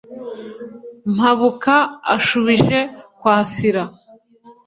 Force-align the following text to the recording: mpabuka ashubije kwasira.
mpabuka 1.13 1.75
ashubije 2.15 2.79
kwasira. 3.19 3.83